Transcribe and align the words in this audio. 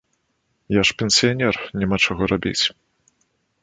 Я 0.75 0.81
ж 0.89 0.95
пенсіянер, 1.03 1.55
няма 1.83 1.97
чаго 2.09 2.23
рабіць. 2.35 2.61